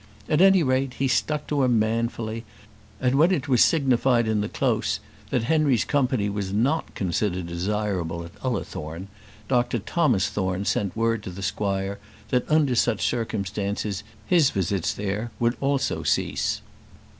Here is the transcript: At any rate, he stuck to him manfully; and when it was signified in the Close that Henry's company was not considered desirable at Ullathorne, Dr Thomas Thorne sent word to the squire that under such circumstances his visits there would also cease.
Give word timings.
At 0.27 0.41
any 0.41 0.63
rate, 0.63 0.95
he 0.95 1.07
stuck 1.07 1.45
to 1.45 1.61
him 1.61 1.77
manfully; 1.77 2.43
and 2.99 3.13
when 3.13 3.31
it 3.31 3.47
was 3.47 3.63
signified 3.63 4.27
in 4.27 4.41
the 4.41 4.49
Close 4.49 4.99
that 5.29 5.43
Henry's 5.43 5.85
company 5.85 6.27
was 6.27 6.51
not 6.51 6.95
considered 6.95 7.45
desirable 7.45 8.23
at 8.25 8.31
Ullathorne, 8.43 9.09
Dr 9.47 9.77
Thomas 9.77 10.27
Thorne 10.27 10.65
sent 10.65 10.95
word 10.95 11.21
to 11.21 11.29
the 11.29 11.43
squire 11.43 11.99
that 12.29 12.49
under 12.49 12.73
such 12.73 13.05
circumstances 13.07 14.01
his 14.25 14.49
visits 14.49 14.91
there 14.91 15.29
would 15.39 15.55
also 15.61 16.01
cease. 16.01 16.63